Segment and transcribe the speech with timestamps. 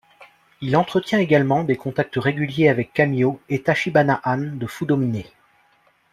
[0.61, 5.21] Il entretient également des contacts réguliers avec Kamio et Tachibana An de Fudomine.